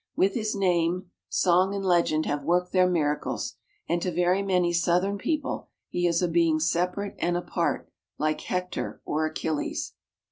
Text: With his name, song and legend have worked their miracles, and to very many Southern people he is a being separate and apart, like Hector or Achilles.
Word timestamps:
With 0.15 0.33
his 0.33 0.55
name, 0.55 1.11
song 1.29 1.75
and 1.75 1.85
legend 1.85 2.25
have 2.25 2.43
worked 2.43 2.71
their 2.71 2.89
miracles, 2.89 3.57
and 3.87 4.01
to 4.01 4.09
very 4.11 4.41
many 4.41 4.73
Southern 4.73 5.19
people 5.19 5.67
he 5.89 6.07
is 6.07 6.23
a 6.23 6.27
being 6.27 6.59
separate 6.59 7.13
and 7.19 7.37
apart, 7.37 7.87
like 8.17 8.41
Hector 8.41 8.99
or 9.05 9.27
Achilles. 9.27 9.93